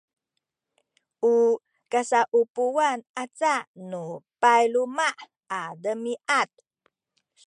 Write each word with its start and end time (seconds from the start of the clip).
u 1.33 1.35
kasaupuwan 1.91 2.99
aca 3.23 3.55
nu 3.89 4.03
payluma’ 4.41 5.07
a 5.57 5.59
demiad 5.83 6.49